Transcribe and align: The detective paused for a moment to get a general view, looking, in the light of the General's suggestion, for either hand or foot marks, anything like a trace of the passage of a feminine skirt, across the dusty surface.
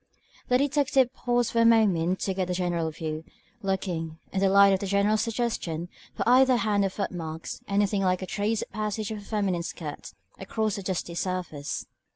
The 0.47 0.57
detective 0.57 1.13
paused 1.13 1.51
for 1.51 1.61
a 1.61 1.63
moment 1.65 2.19
to 2.21 2.33
get 2.33 2.49
a 2.49 2.55
general 2.55 2.89
view, 2.89 3.23
looking, 3.61 4.17
in 4.33 4.39
the 4.39 4.49
light 4.49 4.73
of 4.73 4.79
the 4.79 4.87
General's 4.87 5.21
suggestion, 5.21 5.89
for 6.15 6.27
either 6.27 6.57
hand 6.57 6.83
or 6.83 6.89
foot 6.89 7.11
marks, 7.11 7.61
anything 7.67 8.01
like 8.01 8.23
a 8.23 8.25
trace 8.25 8.63
of 8.63 8.69
the 8.69 8.73
passage 8.73 9.11
of 9.11 9.19
a 9.19 9.21
feminine 9.21 9.61
skirt, 9.61 10.15
across 10.39 10.75
the 10.75 10.81
dusty 10.81 11.13
surface. 11.13 11.85